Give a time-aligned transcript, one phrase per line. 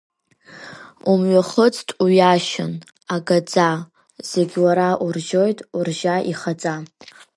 [1.11, 2.73] Умҩахыҵт уҩашьан,
[3.15, 3.69] агаӡа,
[4.29, 6.75] зегь уара уржьоит, уржьа ихаҵа!